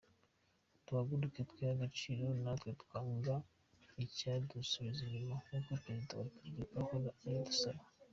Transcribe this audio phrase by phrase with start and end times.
[0.85, 3.35] Duhaguruke twihe agaciro natwe twanga
[4.03, 7.83] icyadusubiza inyuma nk’uko perezida wa Repubulika ahora abidusaba».